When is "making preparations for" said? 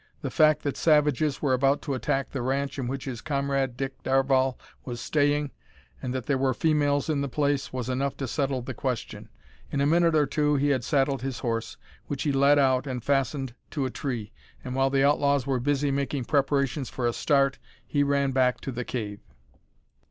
15.91-17.05